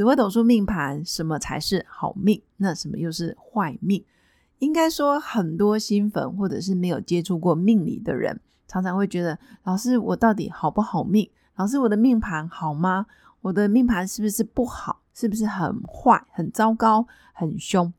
[0.00, 2.40] 紫微斗数命盘，什么才是好命？
[2.56, 4.02] 那什么又是坏命？
[4.58, 11.28] 应该说，很多新粉或者是没有接触过命理的人，常常会觉得：老师，我到底好不好命？
[11.56, 13.04] 老师，我的命盘好吗？
[13.42, 15.02] 我的命盘是不是不好？
[15.12, 17.92] 是不是很坏、很糟糕、很凶？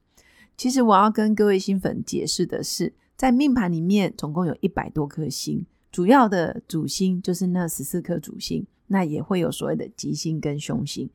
[0.58, 11.08] 其实我要跟各位新粉解释的是，在命盘里面总共有一百多颗星，主要的主星就是那十四颗主星，那也会有所谓的吉星跟凶星。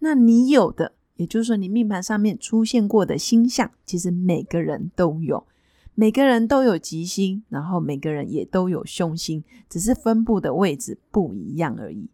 [0.00, 5.46] 那你有的，也就是说你命盘上面出现过的星象，其实每个人都有，
[5.94, 12.08] 每个人都有吉星，然后每个人也都有凶星，只是分布的位置不一样而已。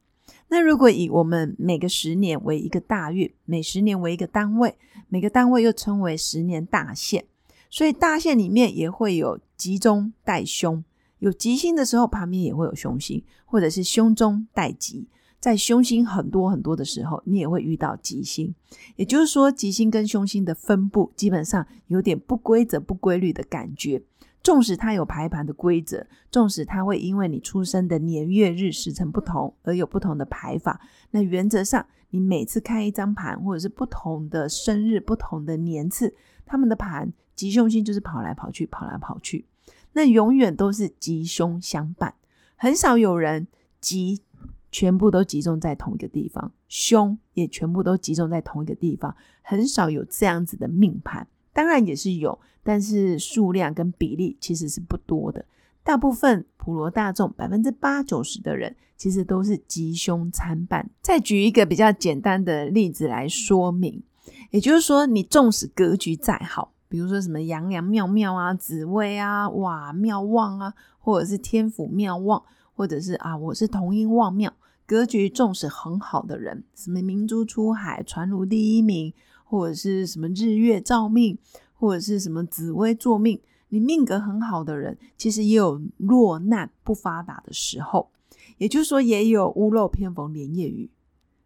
[0.48, 4.76] 那如果以我们每个十年为一个大运，每十年为一个单位，
[5.08, 7.24] 每个单位又称为十年大限，
[7.70, 10.84] 所以大限里面也会有吉中带凶，
[11.20, 15.06] 有吉星的时候旁边也会有凶星，或者是凶中带吉。
[15.38, 18.52] 在凶星很多很多的时候，你也会遇到吉星，
[18.96, 24.02] 也就是说，吉星跟凶星的分布基本上有点不规则、不规律的感觉。
[24.42, 39.44] 纵使它有排盘的规则，纵使它会因为你出生的年月日时辰不同而有不同的排法，那原则上你每次开一张盘，或者是不同的生日、不同的年次，他们的盘吉凶星就是跑来跑去、跑来跑去，
[39.92, 42.14] 那永远都是吉凶相伴，
[42.56, 43.46] 很少有人
[43.80, 44.22] 吉。
[44.70, 51.26] 全部都集中在同一个地方，凶也全部都集中在同一个地方，很少有这样子的命盘。
[51.52, 55.44] 当然也是有，但是数量跟比例其实是不多的。
[55.82, 60.90] 大部分普罗大众百分之八九十的人，其实都是吉凶参半。
[61.00, 64.02] 再举一个比较简单的例子来说明，
[64.50, 72.42] 也就是说，你纵使格局再好，比如说什么阳阳妙妙啊、紫薇啊、哇妙旺啊，或者是天府妙旺，
[72.76, 74.52] 或者是啊我是同音旺庙。
[74.86, 79.12] 格局重视很好的人，什么明珠出海、传如第一名，
[79.44, 81.36] 或者是什么日月照命，
[81.74, 88.10] 或者是什么紫薇坐命，你命格很好的人，其实也有落难不发达的时候，
[88.58, 90.88] 也就是说，也有屋漏偏逢连夜雨，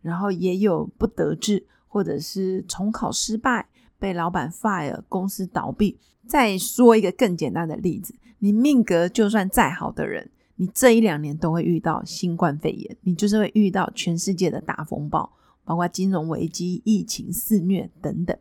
[0.03, 5.97] 然后也有不得志，或者是重考失败，被老板 fire，公司倒闭。
[6.27, 10.31] 再说一个更简单的例子，你命格就算再好的人。
[10.61, 15.33] 你这一两年都会遇到新冠肺炎，你就是会遇到全世界的大风暴，
[15.65, 18.37] 包括金融危机、疫情肆虐等等。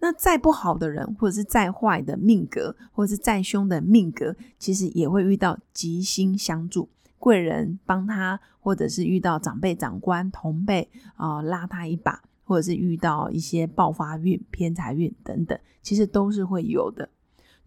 [0.00, 6.88] 那再不好的人，或者是再坏的命格，或者是再凶的命格，其实也会遇到吉星相助，
[7.20, 17.08] 贵人帮他，或者是遇到长辈、长官、同辈啊拉他一把，或者是遇到一些爆发运、偏财运等等，其实都是会有的。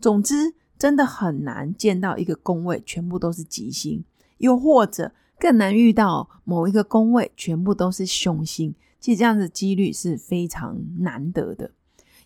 [0.02, 0.54] 总之。
[0.78, 4.04] 真的很难见到一个宫位全部都是吉星，
[4.38, 8.74] 又或者更难遇到某一个宫位全部都是凶星。
[9.00, 11.72] 其实这样的几率是非常难得的。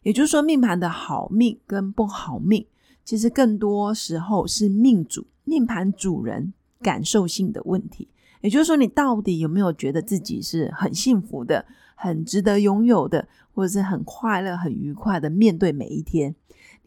[0.01, 2.65] 也就是说，命盘的好命跟不好命，
[3.03, 8.07] 其实更多时候是命主、命盘主人感受性的问题。
[8.41, 16.33] 也就是说，你到底有没有觉得自己是很幸福的、很值得拥有的，或者是很快乐、很愉快的面对每一天？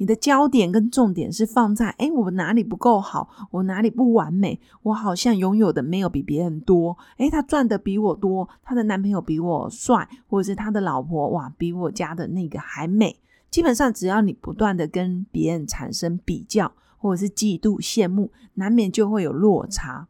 [0.02, 3.28] 你的焦点跟重点是放在，哎，我哪里不够好？
[3.52, 4.58] 我哪里不完美？
[4.82, 6.98] 我好像拥有的没有比别人多。
[7.18, 13.16] 哎，他赚的比我多，他的男朋友比我帅，或者是他的老婆哇，比我家的那个还美。
[13.48, 20.08] 基本上，只要你不断的跟别人产生比较，或者是嫉妒、羡慕，难免就会有落差。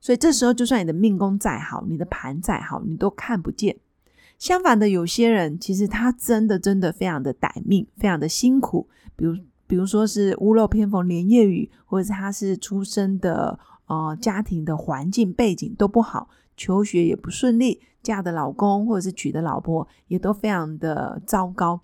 [0.00, 3.76] 所以这时候，就算你的命宫再好，你的盘再好，你都看不见。
[4.44, 8.86] 相反的，有些人其实他真的真的非常的歹命，非常的辛苦。
[9.16, 9.34] 比如，
[9.66, 16.28] 比如说是屋漏偏逢连夜雨，或者是他是出生的呃家庭的环境背景都不好，
[16.58, 21.80] 求学也不顺利，嫁的老公或者是娶的老婆也都非常的糟糕。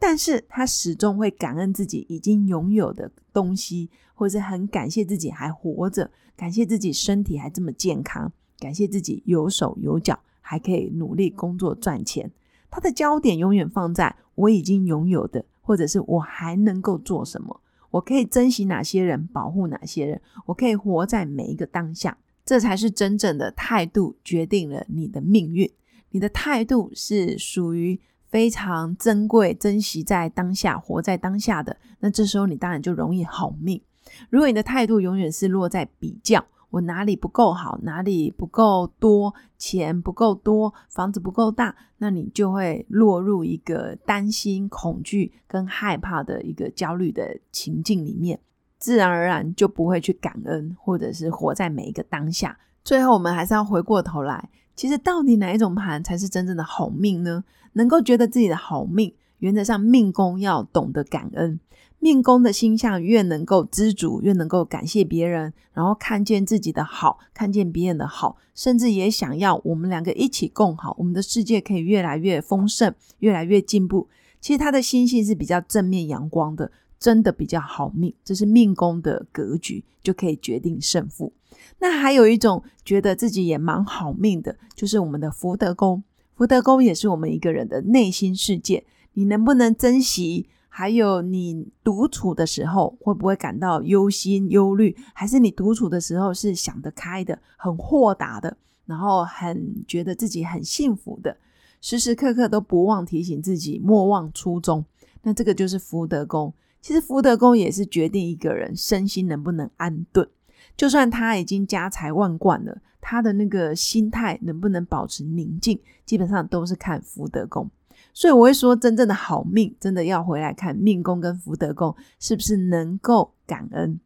[0.00, 10.18] 但是他始终会感恩自己已经拥有的东西，或者是很感谢自己还活着，感谢自己身体还这么健康，感谢自己有手有脚。
[10.52, 12.30] 还可以努力工作赚钱，
[12.70, 17.58] 他的焦点永远放在我已经拥有的，或者是我还能够做什么，
[17.90, 25.72] 我可以珍惜哪些人，保护哪些人，我可以活在每一个当下，这才是真正的态度决定了你的命运。
[26.10, 33.80] 你的态度是属于非常珍贵、珍惜在当下、活在当下的，那这时候你当然就容易好命。
[34.28, 48.40] 如果你的态度永远是落在比较，我哪里不够好，哪里不够多，钱不够多，房子不够大，那你就会落入一个担心、恐惧跟害怕的一个焦虑的情境里面，
[48.78, 52.58] 自然而然就不会去感恩，或者是活在每一个当下。
[52.82, 57.44] 最后，我们还是要回过头来，其实到底哪一种盘才是真正的好命呢？
[57.74, 61.60] 能够觉得自己的好命，原则上命宫要懂得感恩。
[62.02, 74.08] 命宫的星象越能够知足，越能够感谢别人，然后看见自己的好，看见别人的好，甚至也想要我们两个一起共好，我们的世界可以越来越丰盛，越来越进步。
[74.40, 78.12] 其实他的心性是比较正面阳光的，真的比较好命。
[78.24, 81.32] 这是命宫的格局，就可以决定胜负。
[81.78, 86.02] 那还有一种觉得自己也蛮好命的，就是我们的福德宫。
[86.34, 90.48] 福德宫也是我们一个人的内心世界，你能不能珍惜？
[90.74, 94.96] 还有你独处的时候，会不会感到忧心忧虑？
[95.12, 101.36] 还是你独处的时候是想得开的、很豁达的，然后很觉得自己很幸福的，
[101.82, 104.82] 时时刻刻都不忘提醒自己莫忘初衷。
[105.22, 106.50] 那这个就是福德宫。
[106.80, 110.26] 其实福德宫也是决定一个人身心能不能安顿。
[110.74, 117.70] 就算他已经家财万贯了，他的那个心态能不能保持宁静，基本上都是看福德宫。
[118.14, 123.98] 所以我会说，真正的好命，真的要回来看命宫跟福德宫是不是能够感恩。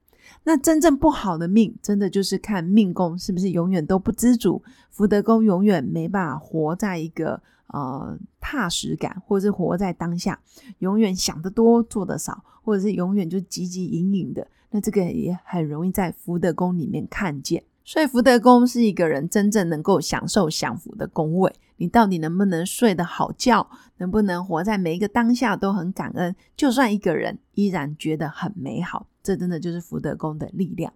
[0.45, 10.41] 那真正不好的命，真的就是看命宫是不是永远都不知足，福德宫永远没办法活在一个呃踏实感，或者是活在当下，
[10.79, 14.47] 永远想得多做得少，或者是永远就汲汲营营的。
[14.71, 17.63] 那这个也很容易在福德宫里面看见。
[17.87, 21.53] 所以福德宫是一个人真正能够享受享福的宫位。
[21.77, 23.69] 你到底能不能睡得好觉？
[23.99, 26.35] 能不能活在每一个当下都很感恩？
[26.57, 30.93] 就算一个人依然觉得很美好，这真的就是福德宫的力量。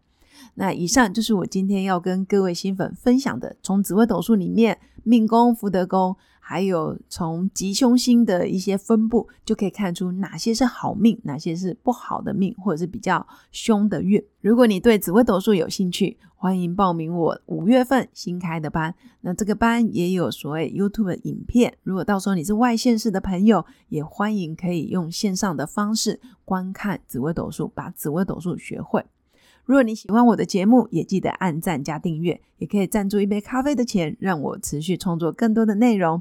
[0.55, 6.17] 那以上就是我今天要跟各位新粉分享的，从紫微斗数里面命宫、福德宫，
[6.51, 14.21] 还有从吉凶星的一些分布，就可以看出哪些是好命，哪些是不好的命，或者是比较凶的运。
[14.41, 18.93] 如果你对紫微斗数有兴趣，欢迎报名我五月份新开的班。
[19.21, 29.05] 那这个班也有所谓 YouTube 影片，如果到时候你是外县市的朋友，也欢迎可以用线上的方式观看紫微斗数，把紫微斗数学会。
[29.65, 36.21] 如果你喜欢我的节目，也记得按赞加订阅，也可以赞助一杯咖啡的钱，让我持续创作更多的内容。